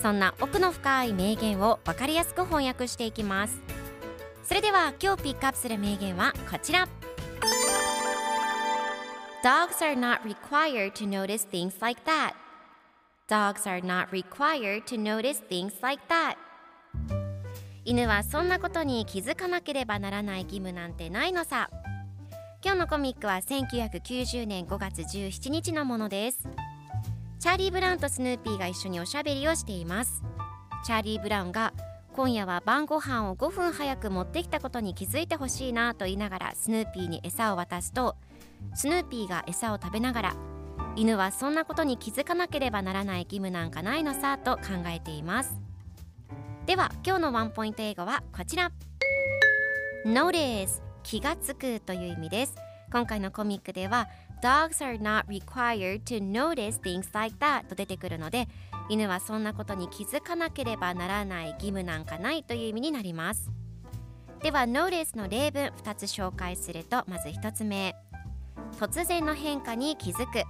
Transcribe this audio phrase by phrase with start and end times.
[0.00, 3.60] そんな奥の深い名言を分かりやすく翻訳していきます。
[4.42, 6.88] それでは今日ピックアップする名言はこちら。
[9.42, 12.34] Dogs are not required to notice things like that.
[13.28, 16.36] Dogs are not required to notice things like that.
[17.84, 21.70] 犬はそんなことに気づかなければならない義務なんてないのさ。
[22.62, 26.48] 今日のコミックは1990年5月17日のものです。
[27.40, 30.22] チャーリー・ブラウンとスヌーピーが一緒におしゃべりをしています。
[30.84, 31.72] チャーリー・ブラウンが
[32.12, 38.16] 今夜は晩ご飯を5分早く持ってきたことに気づいてほしいなと言いながらスヌーピーに餌を渡すと
[38.74, 40.36] スヌーピーが餌を食べながら
[40.96, 45.58] 犬はそんなことに気づかなければならない義務なんかないのさと考えています。
[46.66, 48.70] では今日のワンポイント英語はこちら。
[50.04, 52.54] Notice 気がつくという意味です。
[52.92, 54.08] 今回のコミックでは
[54.42, 58.48] Dogs are not required to notice things like that と出てくるので
[58.88, 63.50] 犬はそんなことに気づかなければならない義務なんかないという意味になります。
[64.42, 67.94] では Notice の例文2つ紹介するとまず1つ目。
[68.78, 70.44] 突然の変化に気づく。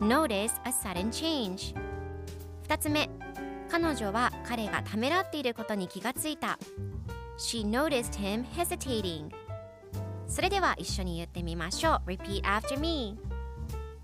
[0.00, 1.74] Notice a sudden change
[2.66, 3.10] 2つ目。
[3.70, 6.58] 彼女は彼がためらっていることに気がついた。
[7.38, 9.30] She noticed him hesitating
[10.28, 13.18] それでは一緒に言ってみましょう Repeat after me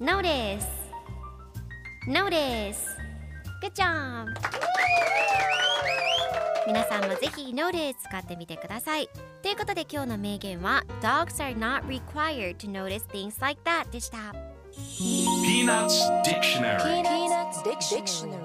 [0.01, 0.67] Notice
[2.09, 2.77] Notice
[3.63, 4.27] Good job
[6.67, 9.09] 皆さんもぜひ Notice 使ってみてください
[9.43, 14.35] ということで今日の名言は Dogs are not required to notice things like that でした
[15.45, 18.44] Peanuts Dictionary Peanuts Dictionary.